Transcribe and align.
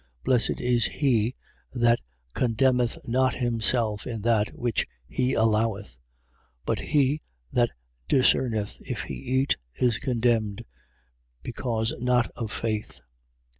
Blessed 0.23 0.59
is 0.59 0.85
he 0.85 1.35
that 1.73 1.99
condemneth 2.33 2.97
not 3.07 3.35
himself 3.35 4.07
in 4.07 4.23
that 4.23 4.49
which 4.57 4.87
he 5.07 5.35
alloweth. 5.35 5.89
14:23. 6.65 6.65
But 6.65 6.79
he 6.79 7.21
that 7.51 7.69
discerneth, 8.09 8.77
if 8.79 9.03
he 9.03 9.13
eat, 9.13 9.57
is 9.75 9.99
condemned; 9.99 10.65
because 11.43 11.93
not 11.99 12.31
of 12.35 12.51
faith. 12.51 12.99